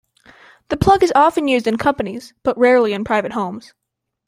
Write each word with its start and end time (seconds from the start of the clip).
The 0.69 0.77
plug 0.77 1.03
is 1.03 1.13
often 1.15 1.47
used 1.47 1.67
in 1.67 1.77
companies, 1.77 2.33
but 2.41 2.57
rarely 2.57 2.91
in 2.93 3.03
private 3.03 3.33
homes. 3.33 3.71